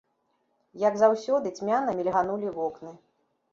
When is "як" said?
0.83-0.97